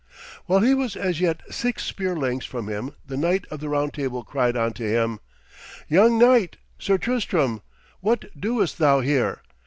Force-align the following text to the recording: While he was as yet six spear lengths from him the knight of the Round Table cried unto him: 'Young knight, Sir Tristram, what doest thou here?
While 0.47 0.61
he 0.61 0.73
was 0.73 0.95
as 0.95 1.21
yet 1.21 1.41
six 1.51 1.83
spear 1.83 2.15
lengths 2.15 2.47
from 2.47 2.67
him 2.67 2.95
the 3.05 3.15
knight 3.17 3.45
of 3.51 3.59
the 3.59 3.69
Round 3.69 3.93
Table 3.93 4.23
cried 4.23 4.57
unto 4.57 4.83
him: 4.83 5.19
'Young 5.87 6.17
knight, 6.17 6.57
Sir 6.79 6.97
Tristram, 6.97 7.61
what 7.99 8.25
doest 8.41 8.79
thou 8.79 9.01
here? 9.01 9.43